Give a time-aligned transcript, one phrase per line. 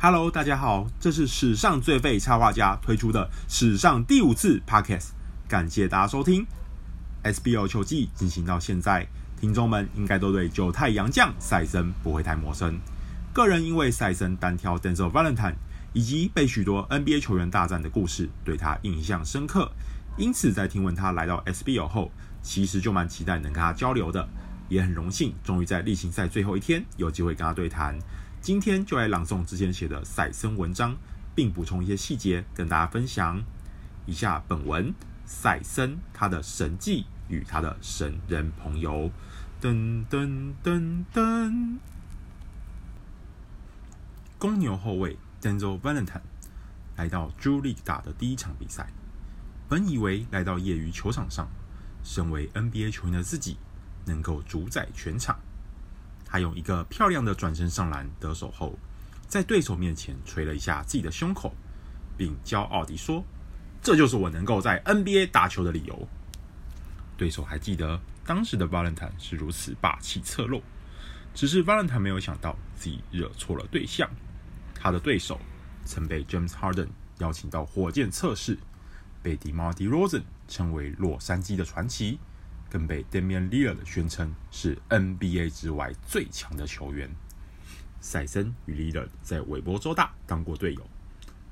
[0.00, 5.08] Hello，大家好，这是史上最废插画家推出的史上第五次 Podcast，
[5.48, 6.46] 感谢大家收听。
[7.24, 9.08] SBL 球季进行到现在，
[9.40, 12.78] 听众们应该都对九太洋将赛森不会太陌生。
[13.32, 15.56] 个人因为赛森单挑 Denzel Valentine
[15.92, 19.68] 以及被许多 NBA 球员大战的故事，对他印象深刻，
[20.16, 24.28] 因此在听闻他来到 SBL 后，其实就蛮期待能跟他交流的，
[24.68, 27.98] 也很荣幸，终于在例行赛最后一天有机会跟他对谈。
[28.48, 30.96] 今天就来朗诵之前写的赛森文章，
[31.34, 33.44] 并补充一些细节跟大家分享。
[34.06, 34.94] 以下本文：
[35.26, 39.10] 赛森他的神迹与他的神人朋友。
[39.60, 41.76] 噔噔噔噔。
[44.38, 46.22] 公牛后卫 Denzel Valentine
[46.96, 48.90] 来到 Drew League 打的第一场比赛，
[49.68, 51.46] 本以为来到业余球场上，
[52.02, 53.58] 身为 NBA 球员的自己
[54.06, 55.38] 能够主宰全场。
[56.28, 58.78] 他用一个漂亮的转身上篮得手后，
[59.26, 61.54] 在对手面前捶了一下自己的胸口，
[62.16, 63.24] 并骄傲地说
[63.82, 66.08] ：“这就是我能够在 NBA 打球的理由。”
[67.16, 70.62] 对手还记得当时的 Valentin 是如此霸气侧漏，
[71.34, 74.08] 只是 Valentin 没有想到自己惹错了对象。
[74.74, 75.40] 他的对手
[75.84, 78.58] 曾被 James Harden 邀请到火箭测试，
[79.22, 82.20] 被 DeMar DeRozan 称为洛杉矶的传奇。
[82.70, 87.10] 更被 Damian Lillard 宣称是 NBA 之外最强的球员。
[88.00, 90.88] 赛森与 Lillard 在韦伯州大当过队友，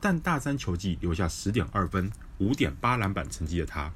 [0.00, 3.92] 但大三球季留下十点二分、五点八篮板成绩的他，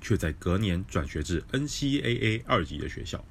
[0.00, 3.24] 却在隔年转学至 NCAA 二级的学校。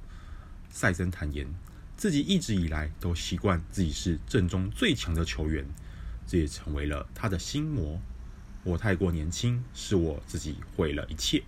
[0.70, 1.52] 赛森坦言，
[1.96, 5.66] 自己一直以来都习惯自己是阵中最强的球员，
[6.26, 8.00] 这也成为了他的心魔。
[8.64, 11.42] 我太过年轻，是我自己毁了一切。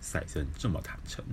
[0.00, 1.24] 赛森这么坦诚，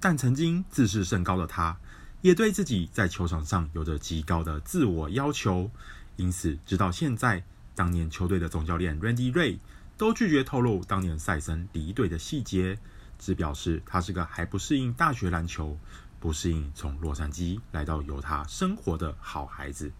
[0.00, 1.76] 但曾经自视甚高的他，
[2.20, 5.70] 也对自己在球场上有着极高的自我要求。
[6.16, 9.58] 因此，直到现在，当年球队的总教练 Randy Ray
[9.96, 12.78] 都拒绝透露当年赛森离队的细节，
[13.18, 15.78] 只表示他是个还不适应大学篮球、
[16.18, 19.92] 不适应从洛杉矶来到犹他生活的好孩子。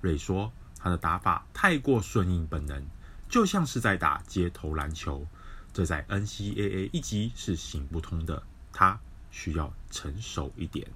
[0.00, 2.84] 瑞说，他的打法太过顺应本能，
[3.28, 5.24] 就像是在打街头篮球。
[5.72, 9.00] 这在 NCAA 一级是行不通的，他
[9.30, 10.86] 需要成熟一点。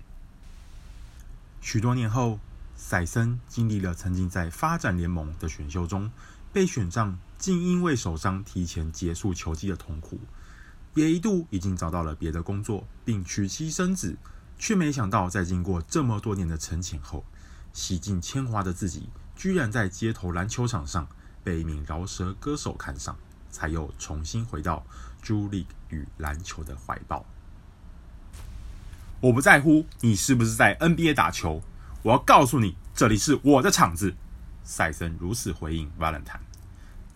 [1.62, 2.38] 许多年后，
[2.76, 6.10] 赛森经历了曾经在发展联盟的选秀中
[6.53, 10.20] 被选上，竟因为受伤提前结束球季的痛苦，
[10.94, 14.16] 也一度已经找到了别的工作，并娶妻生子，
[14.59, 17.25] 却没想到在经过这么多年的沉潜后，
[17.72, 21.09] 洗尽铅华的自己，居然在街头篮球场上
[21.42, 23.16] 被一名饶舌歌手看上。
[23.51, 24.84] 才又重新回到
[25.23, 27.25] 朱莉与篮球的怀抱。
[29.21, 31.62] 我不在乎你是不是在 NBA 打球，
[32.03, 34.15] 我要告诉你，这里是我的场子。
[34.62, 36.41] 赛森如此回应 Valentine。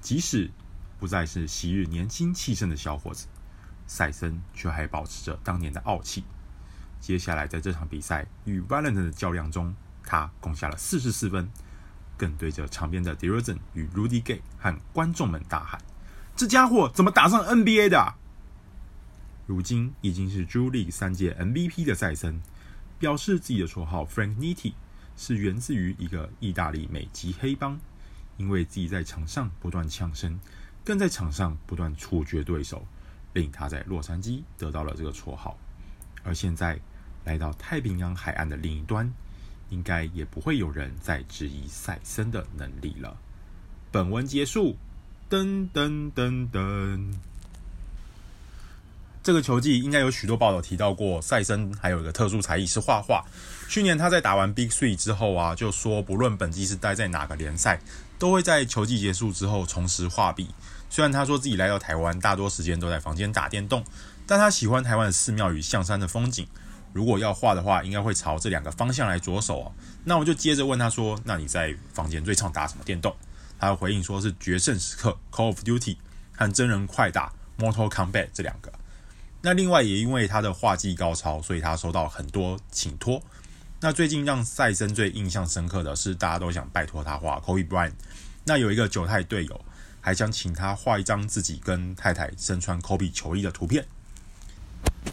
[0.00, 0.50] 即使
[0.98, 3.26] 不再是昔日年轻气盛的小伙子，
[3.86, 6.24] 赛森却还保持着当年的傲气。
[7.00, 9.74] 接下来在这场比赛与 Valentine 的较量中，
[10.04, 11.50] 他攻下了四十四分，
[12.16, 15.80] 更对着场边的 DeRozan 与 Rudy Gay 和观众们大喊。
[16.40, 18.14] 这家伙怎么打上 NBA 的？
[19.46, 22.40] 如今已经是 Drew League 三届 MVP 的赛森，
[22.98, 24.72] 表示自己的绰号 Frank Nitti
[25.18, 27.78] 是源自于一个意大利美籍黑帮，
[28.38, 30.40] 因为自己在场上不断呛声，
[30.82, 32.86] 更在场上不断处决对手，
[33.34, 35.58] 令他在洛杉矶得到了这个绰号。
[36.22, 36.80] 而现在
[37.26, 39.12] 来到太平洋海岸的另一端，
[39.68, 43.14] 应该也不会有人再质疑赛森的能力了。
[43.92, 44.78] 本文结束。
[45.30, 47.12] 噔噔噔噔！
[49.22, 53.24] 这个球季应该有许多报道提到过，赛森还有一个特殊才艺是画画。
[53.68, 57.80] 去年他在打完 Big Three 之后啊，就说不论本季是待在哪个联赛，
[58.18, 60.48] 都会在球季结束之后重拾画笔。
[60.88, 63.84] 虽然他说自己来到台湾，大多时间都在房间打电动，
[64.26, 66.44] 但他喜欢台湾的寺庙与象山的风景。
[66.92, 69.72] 如果要画的话，应该会朝这两个方向来着手哦。
[70.02, 73.14] 那我就接着问他说：“那你在房间最常打什么电动？”
[73.60, 75.98] 他回应说是《决胜时刻》（Call of Duty）
[76.34, 77.30] 和真人快打
[77.62, 78.72] 《Mortal Kombat》这两个。
[79.42, 83.22] 那另外也因为他的画技高超，所以他收到很多请托。
[83.80, 87.92] 那最近让赛森最印象深刻的是，大家都想拜托他画 Kobe Bryant。
[88.44, 89.60] 那有一个九太队友
[90.00, 93.86] 还想请他画一张自己跟太太身穿 Kobe 球衣的图片。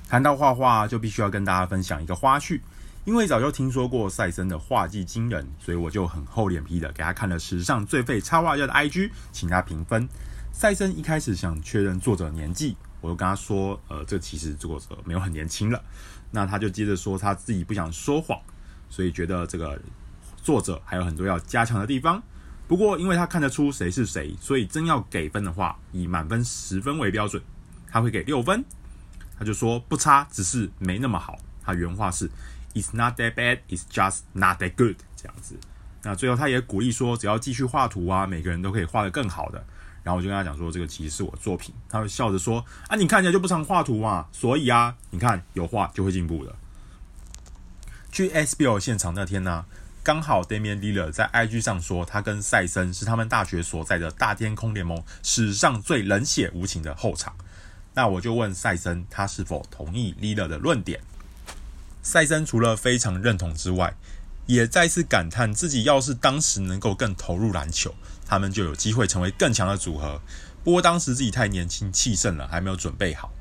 [0.07, 2.61] 谈到画画，就必须要跟大家分享一个花絮。
[3.07, 10.05] 因为早就听说过赛森的画技惊人，所以我就很厚脸皮的给他看了史上最废插画家的 IG，请他评分。
[10.51, 15.81] 赛森一开始想确认作者年纪，我就跟他说，呃，这其实作者没有很年轻了。
[16.31, 18.37] 那他就接着说他自己不想说谎，
[18.89, 19.81] 所以觉得这个
[20.43, 22.21] 作者还有很多要加强的地方。
[22.67, 27.41] 不过，因为他看得出谁是谁，所以真要给分的话，以满分十分为标准，
[27.89, 28.65] 他会给六分。
[29.39, 31.39] 他就说不差，只是没那么好。
[31.63, 32.29] 他原话是
[32.81, 35.55] "It's not that bad, it's just not that good" 这样子。
[36.03, 39.63] 那最后他也鼓励说，只要继续画图啊，每个人都可以画得更好的。
[40.03, 41.75] 然后我就跟他讲说，这个其实是我作品。
[41.89, 46.55] 他会笑着说啊，你看起来就不常画图嘛，所以啊，你看有画就会进步的。
[48.09, 49.65] 去 SBL 现场那天呢，
[50.03, 57.35] 刚好 Damian Lillard 在 IG 上说，他跟赛森是他们大学所在的大天空联盟史上最冷血无情的后场。
[57.93, 61.01] 那我就问赛森，他是否同意 Lillard 的论点？
[62.07, 63.93] 赛森除了非常认同之外，
[64.45, 67.93] 也再次感叹自己要是当时能够更投入篮球，
[68.25, 70.21] 他们就有机会成为更强的组合。
[70.63, 73.33] 不过当时自己太年轻气盛了，还没有准备好。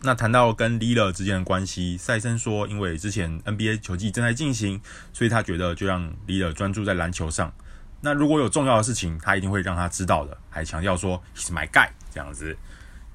[0.00, 4.80] 那谈到跟李乐之间的关系，赛森说，因为之前 NBA 球季正在进行，
[5.12, 7.52] 所以他觉得就让李乐专注在篮球上。
[8.00, 12.56] 那如果有重要的事情，他一定会让他知道的，还强调说 He's my guy 这样子。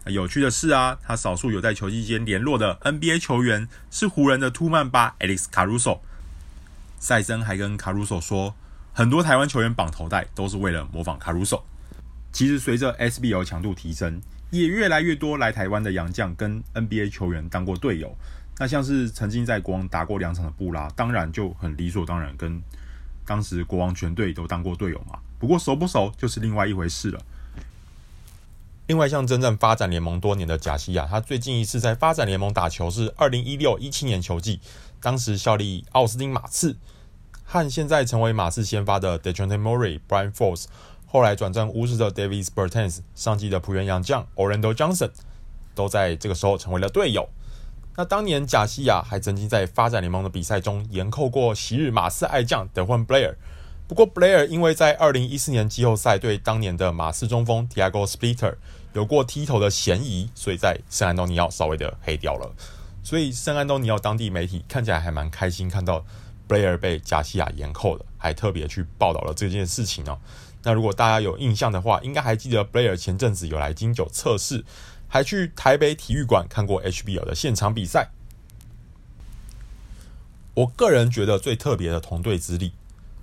[0.05, 5.99] 有趣的是啊，他少数有在球季间联络的 NBA 球员是湖人的突曼巴 Alex Caruso。
[6.99, 8.55] 赛森还跟 Caruso 说，
[8.93, 11.61] 很多台湾球员绑头带都是为了模仿 Caruso。
[12.31, 14.21] 其实随着 SBL 强度提升。
[14.51, 18.15] 也越来越多来台湾的洋将跟 NBA 球员当过队友，
[18.59, 22.61] 那像是曾经在国王打过两场的布拉，当然就很理所当然跟
[23.25, 25.17] 当时国王全队都当过队友嘛。
[25.39, 27.19] 不过熟不熟就是另外一回事了。
[28.87, 34.59] 另外，像真正发展联盟多年的贾西亚，他最近一次在发展联盟打球是二零一六一七年球季，
[34.99, 36.75] 当时效力奥斯汀马刺，
[37.45, 40.65] 和现在成为马刺先发的 Dejounte Murray、Brian Force，。
[41.07, 45.11] 后来转战巫师的 Davis Bertans，上季的璞园洋将 Orlando Johnson，
[45.73, 47.29] 都在这个时候成为了队友。
[47.95, 53.35] 那当年贾西亚还曾经在发展联盟的比赛中严扣过昔日马刺爱将 Delvin Blair。
[53.93, 58.55] 不过 Blair 因为在二零一四年季后赛对当年的马刺中锋 Tiago Splitter
[58.93, 62.51] 有过踢头的嫌疑，所以在圣安东尼奥稍微的黑掉了。
[63.03, 66.03] 所以圣安东尼奥当地媒体看起来还蛮开心，看到
[66.49, 70.17] Blair 被加西亚严扣的，还特别去报道了这件事情哦。
[70.63, 74.65] 那如果大家有印象的话，应该还记得 Blair 前阵子有来金九测试，
[75.07, 78.09] 还去台北体育馆看过 HBL 的现场比赛。
[80.55, 82.73] 我个人觉得最特别的同队之力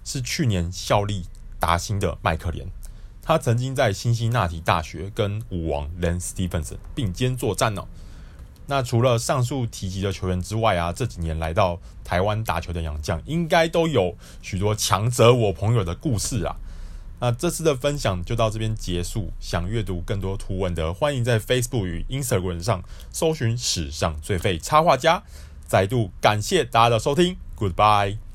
[0.05, 1.27] 是去年效力
[1.59, 2.69] 达欣的麦克连，
[3.23, 7.87] 他曾经在辛辛那提大学跟舞王 l a n Stephenson 并肩作战呢。
[8.67, 16.55] 那除了上述提及的球员之外啊，这几年来到台湾打球的洋将，应该都有许多强者我朋友的故事啊。
[17.19, 19.33] 那这次的分享就到这边结束。
[19.41, 22.83] 想阅读更多图文的，欢迎在 Facebook 与 Instagram 上
[23.13, 25.23] 搜寻“史上最废插画家”。
[25.67, 28.30] 再度感谢大家的收听，Goodbye。